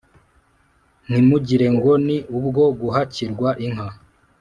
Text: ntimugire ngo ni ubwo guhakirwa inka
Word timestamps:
ntimugire 1.07 1.67
ngo 1.75 1.91
ni 2.05 2.17
ubwo 2.37 2.63
guhakirwa 2.79 3.49
inka 3.65 3.87